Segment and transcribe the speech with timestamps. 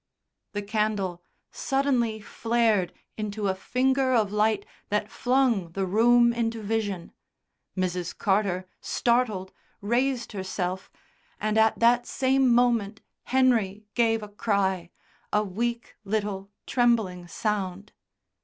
[0.53, 1.21] The candle
[1.51, 7.11] suddenly flared into a finger of light that flung the room into vision.
[7.77, 8.17] Mrs.
[8.17, 10.89] Carter, startled, raised herself,
[11.39, 14.89] and at that same moment Henry gave a cry,
[15.31, 17.91] a weak little trembling sound.